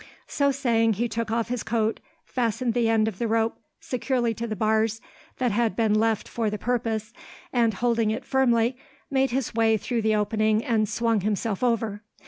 So 0.25 0.51
saying, 0.51 0.93
he 0.93 1.07
took 1.07 1.29
off 1.29 1.49
his 1.49 1.61
coat, 1.61 1.99
fastened 2.25 2.73
the 2.73 2.89
end 2.89 3.07
of 3.07 3.19
the 3.19 3.27
rope 3.27 3.59
securely 3.79 4.33
to 4.33 4.47
the 4.47 4.55
bars 4.55 4.99
that 5.37 5.51
had 5.51 5.75
been 5.75 5.93
left 5.93 6.27
for 6.27 6.49
the 6.49 6.57
purpose, 6.57 7.13
and, 7.53 7.75
holding 7.75 8.09
it 8.09 8.25
firmly, 8.25 8.75
made 9.11 9.29
his 9.29 9.53
way 9.53 9.77
through 9.77 10.01
the 10.01 10.15
opening 10.15 10.65
and 10.65 10.89
swung 10.89 11.21
himself 11.21 11.63
over. 11.63 12.01